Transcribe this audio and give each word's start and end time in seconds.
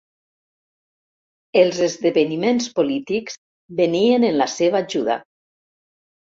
Els 1.63 1.81
esdeveniments 1.89 2.71
polítics 2.81 3.39
venien 3.83 4.29
en 4.33 4.37
la 4.43 4.51
seva 4.59 4.85
ajuda. 4.85 5.23